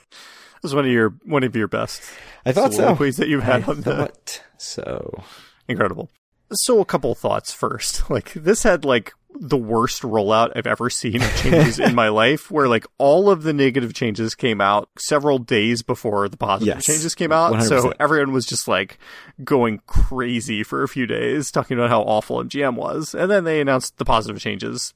[0.60, 2.02] This is one of your one of your best
[2.44, 2.96] I thought so.
[2.96, 5.22] that you've had I on the thought so.
[5.68, 6.10] incredible.
[6.52, 8.08] So a couple thoughts first.
[8.10, 12.50] Like this had like the worst rollout I've ever seen of changes in my life,
[12.50, 16.86] where like all of the negative changes came out several days before the positive Yes.
[16.86, 17.62] changes came out.
[17.64, 17.94] So 100%.
[18.00, 18.98] everyone was just like
[19.44, 23.60] going crazy for a few days, talking about how awful MGM was, and then they
[23.60, 24.94] announced the positive changes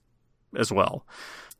[0.57, 1.07] as well.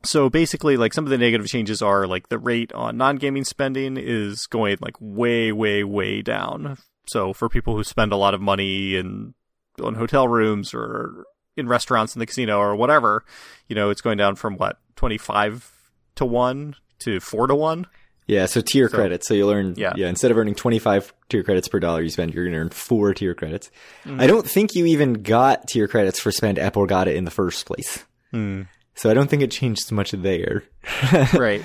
[0.03, 3.95] So basically, like some of the negative changes are like the rate on non-gaming spending
[3.97, 6.77] is going like way, way, way down.
[7.07, 9.33] So for people who spend a lot of money in
[9.81, 13.23] on hotel rooms or in restaurants in the casino or whatever,
[13.67, 15.71] you know, it's going down from what twenty five
[16.15, 17.87] to one to four to one.
[18.25, 19.27] Yeah, so tier So- credits.
[19.27, 19.91] So you'll earn, yeah.
[19.97, 20.07] Yeah.
[20.07, 23.13] instead of earning 25 tier credits per dollar you spend, you're going to earn four
[23.13, 23.69] tier credits.
[24.05, 24.21] Mm.
[24.21, 27.65] I don't think you even got tier credits for spend at Borgata in the first
[27.65, 28.05] place.
[28.31, 30.63] So I don't think it changed much there.
[31.33, 31.61] right.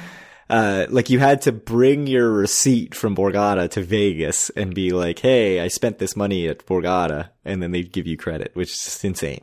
[0.50, 5.18] Uh, like you had to bring your receipt from Borgata to Vegas and be like,
[5.18, 9.04] "Hey, I spent this money at Borgata," and then they'd give you credit, which is
[9.04, 9.42] insane.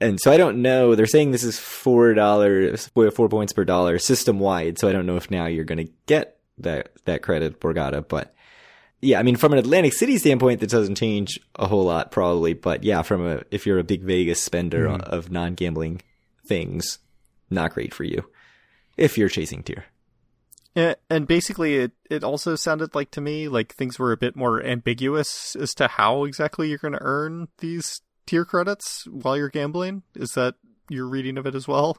[0.00, 0.94] And so I don't know.
[0.94, 4.78] They're saying this is four dollars, four points per dollar system wide.
[4.78, 8.34] So I don't know if now you're going to get that that credit Borgata, but
[9.02, 12.52] yeah, I mean, from an Atlantic City standpoint, that doesn't change a whole lot, probably.
[12.52, 16.02] But yeah, from a if you're a big Vegas spender of non gambling
[16.46, 16.98] things,
[17.48, 18.24] not great for you
[18.96, 19.84] if you're chasing tier.
[20.76, 24.62] And basically, it it also sounded like to me like things were a bit more
[24.62, 30.02] ambiguous as to how exactly you're going to earn these tier credits while you're gambling.
[30.14, 30.54] Is that
[30.88, 31.98] your reading of it as well?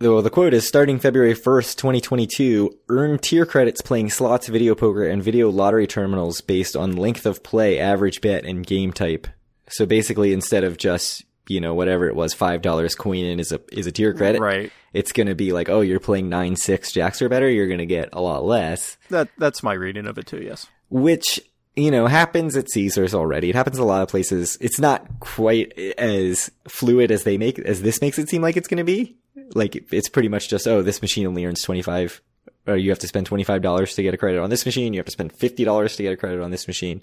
[0.00, 5.04] Though the quote is starting February 1st, 2022, earn tier credits playing slots, video poker,
[5.04, 9.26] and video lottery terminals based on length of play, average bet, and game type.
[9.68, 13.60] So basically, instead of just, you know, whatever it was, $5 coin in is a,
[13.72, 14.40] is a tier credit.
[14.40, 14.72] Right.
[14.92, 18.20] It's gonna be like, oh, you're playing 9-6 jacks or better, you're gonna get a
[18.20, 18.96] lot less.
[19.10, 20.42] That that's my reading of it too.
[20.42, 20.66] Yes.
[20.90, 21.40] which
[21.76, 23.50] you know happens at Caesars already.
[23.50, 24.58] It happens a lot of places.
[24.60, 28.66] It's not quite as fluid as they make as this makes it seem like it's
[28.66, 29.16] going to be.
[29.54, 32.20] Like it's pretty much just oh, this machine only earns twenty five,
[32.66, 34.92] or you have to spend twenty five dollars to get a credit on this machine.
[34.92, 37.02] You have to spend fifty dollars to get a credit on this machine.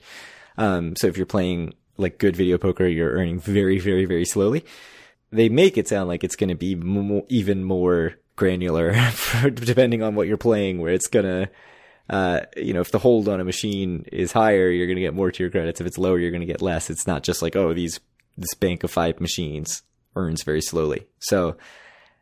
[0.58, 4.66] Um, so if you're playing like good video poker, you're earning very, very, very slowly.
[5.32, 8.94] They make it sound like it's going to be mo- even more granular,
[9.54, 11.50] depending on what you're playing, where it's gonna
[12.10, 15.14] uh, you know, if the hold on a machine is higher, you're going to get
[15.14, 15.82] more tier credits.
[15.82, 16.90] If it's lower, you're going to get less.
[16.90, 18.00] It's not just like, oh, these,
[18.38, 19.82] this bank of five machines
[20.16, 21.08] earns very slowly.
[21.20, 21.58] So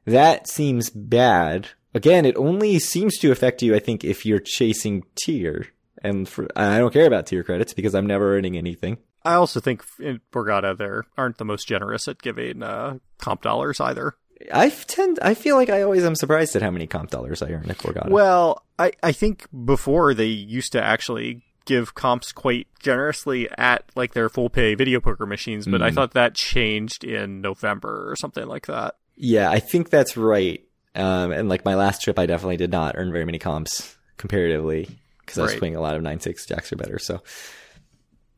[0.05, 1.69] that seems bad.
[1.93, 5.67] Again, it only seems to affect you, I think, if you're chasing tier.
[6.01, 8.97] And for, I don't care about tier credits because I'm never earning anything.
[9.25, 13.79] I also think in Borgata they aren't the most generous at giving uh, comp dollars
[13.79, 14.15] either.
[14.53, 17.49] I tend, I feel like I always am surprised at how many comp dollars I
[17.51, 18.09] earn at Borgata.
[18.09, 24.13] Well, I, I think before they used to actually give comps quite generously at like
[24.13, 28.45] their full pay video poker machines, but I thought that changed in November or something
[28.47, 28.95] like that.
[29.15, 30.61] Yeah, I think that's right.
[30.95, 34.89] Um, and like my last trip, I definitely did not earn very many comps comparatively
[35.19, 36.99] because I was playing a lot of nine six jacks or better.
[36.99, 37.21] So,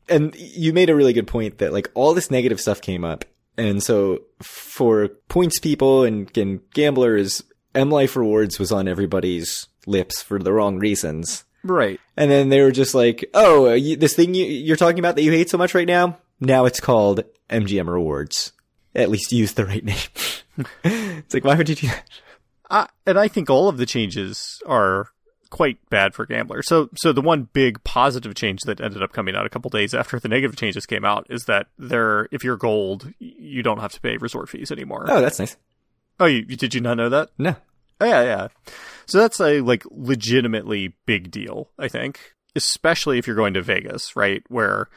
[0.08, 3.24] and you made a really good point that like all this negative stuff came up,
[3.56, 7.42] and so for points people and, and gamblers,
[7.74, 11.44] M Life Rewards was on everybody's lips for the wrong reasons.
[11.62, 12.00] Right.
[12.16, 15.16] And then they were just like, "Oh, uh, you, this thing you, you're talking about
[15.16, 18.52] that you hate so much right now, now it's called MGM Rewards.
[18.94, 19.96] At least use the right name."
[20.84, 22.08] it's like, why would you do that?
[22.68, 25.08] Uh, and I think all of the changes are
[25.50, 26.66] quite bad for gamblers.
[26.68, 29.94] So, so the one big positive change that ended up coming out a couple days
[29.94, 33.92] after the negative changes came out is that there, if you're gold, you don't have
[33.92, 35.06] to pay resort fees anymore.
[35.08, 35.56] Oh, that's nice.
[36.18, 37.30] Oh, you, did you not know that?
[37.38, 37.56] No,
[38.00, 38.48] Oh, yeah, yeah.
[39.06, 44.14] So that's a like legitimately big deal, I think, especially if you're going to Vegas,
[44.16, 44.88] right, where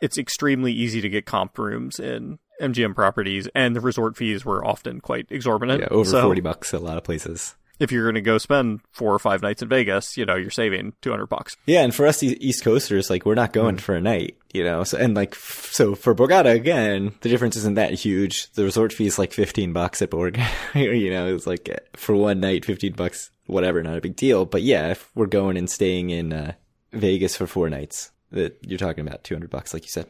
[0.00, 4.64] it's extremely easy to get comp rooms in MGM properties, and the resort fees were
[4.64, 5.80] often quite exorbitant.
[5.80, 7.54] yeah, over So forty bucks at a lot of places.
[7.82, 10.50] If you're going to go spend four or five nights in Vegas, you know you're
[10.50, 11.56] saving two hundred bucks.
[11.66, 14.84] Yeah, and for us East Coasters, like we're not going for a night, you know.
[14.84, 18.52] So and like f- so for Borgata again, the difference isn't that huge.
[18.52, 20.40] The resort fee is like fifteen bucks at Borg.
[20.74, 24.44] you know, it's like for one night, fifteen bucks, whatever, not a big deal.
[24.44, 26.52] But yeah, if we're going and staying in uh,
[26.92, 30.06] Vegas for four nights, that you're talking about two hundred bucks, like you said.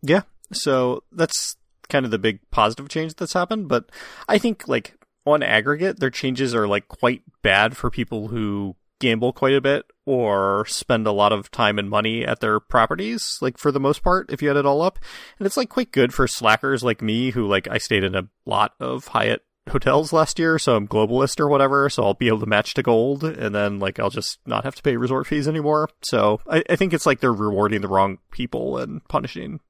[0.00, 0.22] Yeah.
[0.52, 1.56] So that's
[1.88, 3.68] kind of the big positive change that's happened.
[3.68, 3.90] But
[4.28, 4.95] I think like
[5.26, 9.84] on aggregate, their changes are like quite bad for people who gamble quite a bit
[10.06, 14.02] or spend a lot of time and money at their properties, like for the most
[14.02, 14.98] part, if you add it all up.
[15.38, 18.28] And it's like quite good for slackers like me who like I stayed in a
[18.46, 22.40] lot of Hyatt hotels last year, so I'm globalist or whatever, so I'll be able
[22.40, 25.48] to match to gold and then like I'll just not have to pay resort fees
[25.48, 25.90] anymore.
[26.02, 29.60] So I, I think it's like they're rewarding the wrong people and punishing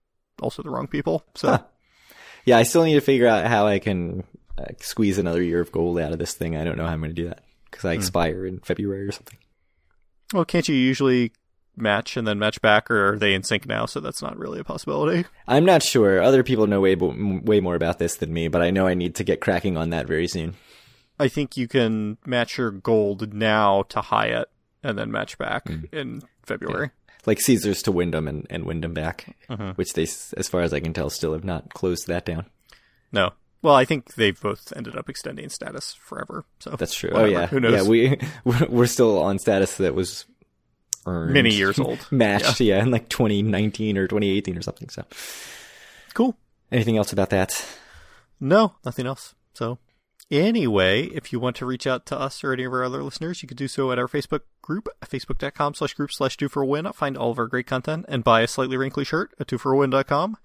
[0.40, 1.24] also the wrong people.
[1.34, 1.62] So Huh.
[2.46, 4.22] Yeah, I still need to figure out how I can
[4.58, 6.56] uh, squeeze another year of gold out of this thing.
[6.56, 9.12] I don't know how I'm going to do that because I expire in February or
[9.12, 9.38] something.
[10.32, 11.32] well can't you usually
[11.76, 14.58] match and then match back or are they in sync now so that's not really
[14.60, 15.26] a possibility?
[15.46, 16.22] I'm not sure.
[16.22, 19.14] Other people know way way more about this than me, but I know I need
[19.16, 20.54] to get cracking on that very soon.
[21.18, 24.48] I think you can match your gold now to Hyatt
[24.82, 25.84] and then match back Hmm.
[25.92, 26.90] in February.
[27.26, 29.76] Like Caesars to Wyndham and, and Wyndham back, Mhm.
[29.76, 32.46] which they, as far as I can tell, still have not closed that down.
[33.10, 33.32] No.
[33.66, 36.44] Well, I think they've both ended up extending status forever.
[36.61, 37.11] So That's true.
[37.12, 37.37] Oh, whatever.
[37.37, 37.72] Oh yeah, Who knows?
[37.74, 38.16] Yeah, we
[38.68, 40.24] we're still on status that was
[41.05, 42.07] earned, Many years old.
[42.12, 42.61] matched.
[42.61, 42.81] Yeah.
[42.81, 44.88] in like 2019 or 2018 or something.
[44.88, 45.02] So,
[46.14, 46.37] Cool.
[46.70, 47.66] anything else about that?
[48.38, 49.35] No, nothing else.
[49.52, 49.79] So,
[50.31, 53.42] anyway, if you want to reach out to us or any of our other listeners,
[53.42, 56.66] you could do so at our Facebook group, facebook.com slash group slash Due for a
[56.66, 56.87] Win.
[56.92, 59.72] Find all of our great content and buy a slightly wrinkly shirt at Due for
[59.72, 60.37] a Win.com.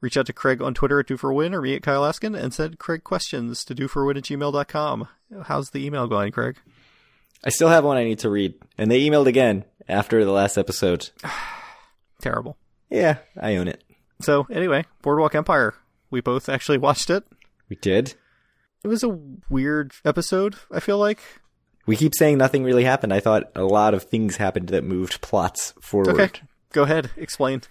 [0.00, 2.34] Reach out to Craig on Twitter at Due for Win or me at Kyle Askin
[2.34, 5.08] and send Craig questions to Due for Win at gmail.com.
[5.44, 6.56] How's the email going, Craig?
[7.42, 10.56] I still have one I need to read, and they emailed again after the last
[10.56, 11.10] episode.
[12.20, 12.56] Terrible.
[12.90, 13.82] Yeah, I own it.
[14.20, 15.74] So, anyway, Boardwalk Empire.
[16.10, 17.24] We both actually watched it.
[17.68, 18.14] We did.
[18.82, 21.20] It was a weird episode, I feel like.
[21.86, 23.12] We keep saying nothing really happened.
[23.12, 26.20] I thought a lot of things happened that moved plots forward.
[26.20, 26.40] Okay,
[26.72, 27.62] go ahead, explain.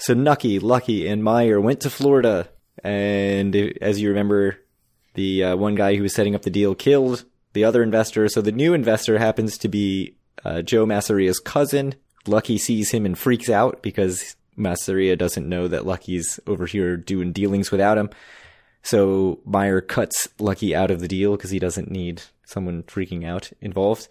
[0.00, 2.48] So Nucky, Lucky, and Meyer went to Florida,
[2.82, 4.56] and as you remember,
[5.12, 8.26] the uh, one guy who was setting up the deal killed the other investor.
[8.30, 11.96] So the new investor happens to be uh, Joe Masseria's cousin.
[12.26, 17.32] Lucky sees him and freaks out because Masseria doesn't know that Lucky's over here doing
[17.32, 18.08] dealings without him.
[18.82, 23.52] So Meyer cuts Lucky out of the deal because he doesn't need someone freaking out
[23.60, 24.08] involved.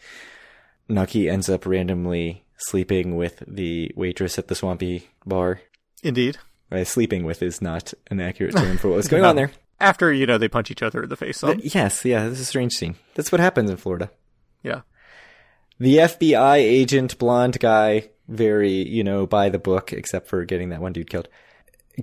[0.88, 5.62] Nucky ends up randomly sleeping with the waitress at the swampy bar.
[6.04, 6.38] Indeed.
[6.72, 9.52] Uh, sleeping with is not an accurate term for what was going on there.
[9.80, 11.42] After, you know, they punch each other in the face.
[11.42, 12.96] But yes, yeah, this is a strange scene.
[13.16, 14.12] That's what happens in Florida.
[14.64, 14.82] yeah.
[15.82, 20.82] The FBI agent, blonde guy, very, you know, by the book, except for getting that
[20.82, 21.30] one dude killed,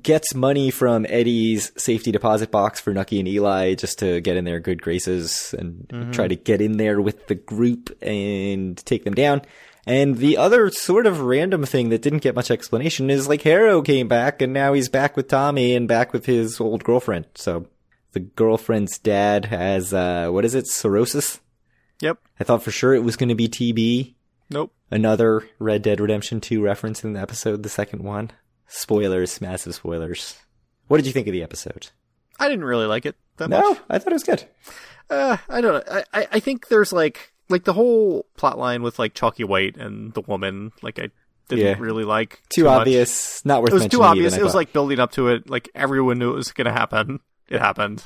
[0.03, 4.47] gets money from Eddie's safety deposit box for Nucky and Eli just to get in
[4.47, 9.13] their good graces and try to get in there with the group and take them
[9.15, 9.43] down.
[9.87, 13.83] And the other sort of random thing that didn't get much explanation is like Harrow
[13.83, 17.27] came back and now he's back with Tommy and back with his old girlfriend.
[17.37, 17.67] So
[18.11, 20.67] the girlfriend's dad has, uh, what is it?
[20.67, 21.41] Cirrhosis?
[22.01, 22.19] Yep.
[22.41, 24.15] I thought for sure it was going to be TB.
[24.51, 24.73] Nope.
[24.91, 28.33] Another Red Dead Redemption 2 reference in the episode, the second one.
[28.67, 30.37] Spoilers, massive spoilers.
[30.89, 31.89] What did you think of the episode?
[32.39, 33.63] I didn't really like it that much.
[33.63, 34.45] No, I thought it was good.
[35.09, 35.95] Uh, I don't know.
[36.13, 39.77] I, I, I think there's like, like the whole plot line with like Chalky White
[39.77, 41.11] and the woman, like I
[41.49, 41.77] didn't Yeah.
[41.79, 42.43] really like.
[42.49, 42.81] Too, much.
[42.81, 44.33] obvious, not worth It was too obvious.
[44.35, 45.49] even, it was like building up to it.
[45.49, 47.21] Like everyone knew it was going to happen.
[47.49, 48.05] It happened.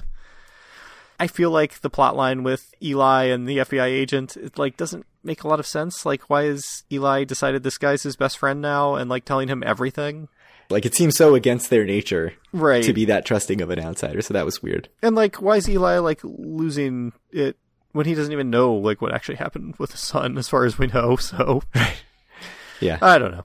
[1.19, 5.05] I feel like the plot line with Eli and the FBI agent, it like doesn't
[5.23, 6.07] make a lot of sense.
[6.07, 9.63] Like, why is Eli decided this guy's his best friend now and like telling him
[9.65, 10.29] everything?
[10.73, 12.85] like it seems so against their nature Right.
[12.85, 14.89] to be that trusting of an outsider, so that was weird.
[15.03, 17.57] And like, why is Eli like losing it
[17.93, 20.79] when he doesn't even know like what actually happened with his son, as far as
[20.79, 21.17] we know?
[21.17, 21.63] So
[22.81, 22.99] Yeah.
[23.03, 23.45] I don't know.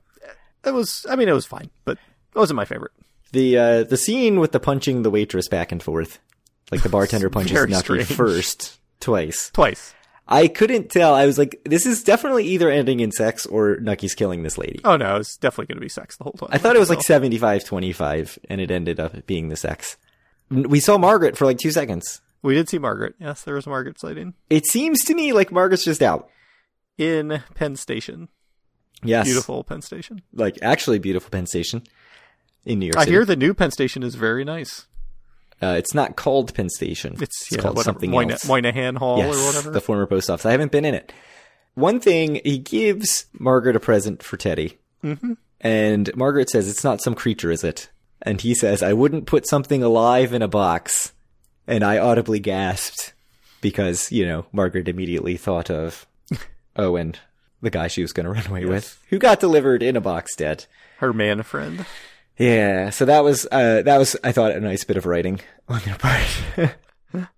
[0.64, 1.06] It was.
[1.10, 1.98] I mean, it was fine, but
[2.34, 2.92] it wasn't my favorite.
[3.32, 6.20] The uh, the scene with the punching the waitress back and forth,
[6.72, 8.06] like the bartender punches Nucky strange.
[8.08, 9.52] first, twice.
[9.52, 9.94] Twice.
[10.28, 11.14] I couldn't tell.
[11.14, 14.82] I was like, this is definitely either ending in sex or Nucky's killing this lady.
[14.84, 16.50] Oh no, it's definitely going to be sex the whole time.
[16.52, 19.98] I thought it was like So- 75-25, and it ended up being the sex.
[20.50, 22.22] We saw Margaret for like two seconds.
[22.46, 23.16] We did see Margaret.
[23.20, 26.30] Yes, there was a Margaret sighting It seems to me like Margaret's just out.
[26.98, 28.30] in Penn Station.
[29.04, 29.26] Yes.
[29.26, 30.22] Beautiful Penn Station.
[30.34, 31.84] Like, actually beautiful Penn Station
[32.66, 33.12] in New York I City.
[33.12, 34.88] hear the new Penn Station is very nice.
[35.62, 37.16] Uh, it's not called Penn Station.
[37.22, 38.46] It's, yeah, called whatever, something Moyna- else.
[38.48, 39.72] Moynihan Hall yes, or whatever.
[39.72, 40.46] the former post office.
[40.46, 41.14] I haven't been in it.
[41.76, 44.78] One thing, he gives Margaret a present for Teddy.
[45.04, 45.34] mm-hmm.
[45.62, 47.90] And Margaret says, It's not some creature, is it?
[48.22, 51.12] And he says, I wouldn't put something alive in a box.
[51.68, 53.14] And I audibly gasped
[53.62, 56.06] because, you know, Margaret immediately thought of
[56.76, 57.16] Owen,
[57.62, 60.36] the guy she was going to run away with, who got delivered in a box
[60.36, 60.66] dead.
[61.00, 61.86] Her man friend.
[62.38, 65.40] Yeah, so that was, uh, that was, I thought, a nice bit of writing
[65.70, 66.76] on their part.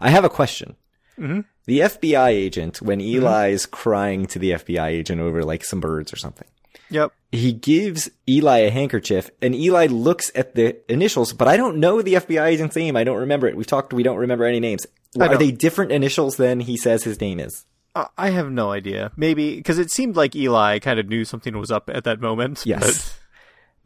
[0.00, 0.76] I have a question.
[1.18, 1.44] Mhm.
[1.66, 6.16] the FBI agent, when Eli's crying to the FBI agent over like some birds or
[6.16, 6.48] something,
[6.90, 7.12] Yep.
[7.32, 12.02] he gives Eli a handkerchief and Eli looks at the initials, but I don't know
[12.02, 12.96] the FBI agent's name.
[12.96, 13.56] I don't remember it.
[13.56, 14.86] We've talked, we don't remember any names.
[15.20, 17.64] Are they different initials than he says his name is?
[18.16, 19.10] I have no idea.
[19.16, 22.62] Maybe because it seemed like Eli kind of knew something was up at that moment.
[22.66, 23.16] Yes.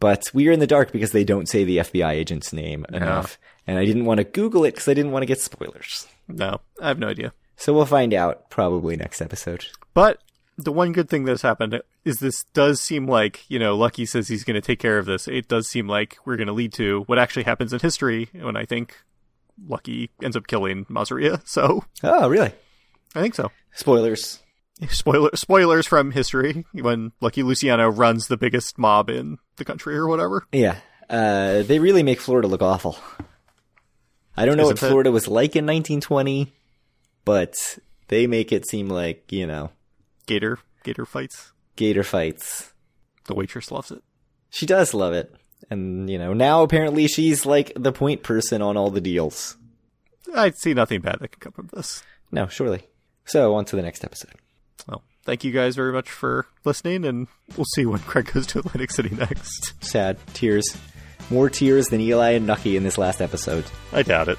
[0.01, 3.39] But we are in the dark because they don't say the FBI agent's name enough.
[3.67, 6.07] And I didn't want to Google it because I didn't want to get spoilers.
[6.29, 7.33] no, I have no idea.
[7.57, 9.67] So we'll find out probably next episode.
[9.95, 10.19] But
[10.57, 14.29] the one good thing that's happened is this does seem like, you know, Lucky says
[14.29, 15.27] he's going to take care of this.
[15.29, 18.57] It does seem like we're going to lead to what actually happens in history when
[18.57, 18.97] I think
[19.69, 21.41] Lucky ends up killing Masseria.
[21.47, 22.53] So Oh, really?
[23.15, 23.51] I think so.
[23.73, 24.41] Spoilers.
[24.89, 30.09] Spoiler, spoilers from history when Lucky Luciano runs the biggest mob in the country or
[30.09, 30.47] whatever.
[30.53, 30.79] Yeah.
[31.09, 32.99] Uh, they really make Florida look awful.
[34.37, 34.91] I don't know what Isn't it?
[34.91, 36.53] Florida was like in 1920,
[37.25, 37.79] but
[38.09, 39.71] they make it seem like, you know,
[40.27, 41.53] Gator, Gator fights.
[41.77, 42.73] gator fights.
[43.27, 44.03] The waitress loves it.
[44.51, 45.35] She does love it.
[45.71, 49.57] And, you know, now apparently she's like the point person on all the deals.
[50.35, 52.03] I see nothing bad that can come from this.
[52.31, 52.83] No, surely.
[53.25, 54.35] So, on to the next episode.
[54.87, 58.59] Well, thank you guys very much for listening, and we'll see when Craig goes to
[58.59, 59.73] Atlantic City next.
[59.83, 60.19] Sad.
[60.35, 60.67] Tears.
[61.31, 63.65] More tears than Eli and Nucky in this last episode.
[63.93, 64.39] I doubt it.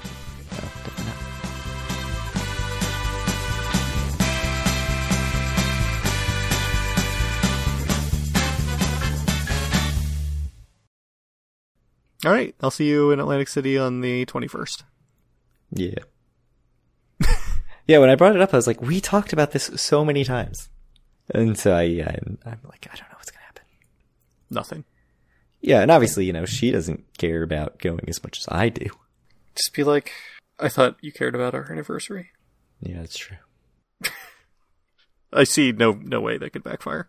[0.52, 1.05] No,
[12.24, 14.82] All right, I'll see you in Atlantic City on the 21st.
[15.70, 15.98] Yeah.
[17.86, 20.24] yeah, when I brought it up, I was like, we talked about this so many
[20.24, 20.70] times.
[21.34, 23.64] And so I, uh, I'm, I'm like, I don't know what's going to happen.
[24.50, 24.84] Nothing.
[25.60, 28.86] Yeah, and obviously, you know, she doesn't care about going as much as I do.
[29.54, 30.12] Just be like,
[30.58, 32.30] I thought you cared about our anniversary.
[32.80, 33.38] Yeah, that's true.
[35.32, 37.08] I see no no way that could backfire.